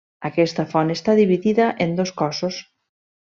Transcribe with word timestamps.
Aquesta 0.27 0.63
font 0.71 0.93
està 0.95 1.15
dividida 1.19 1.69
en 1.87 1.93
dos 2.01 2.13
cossos. 2.23 2.61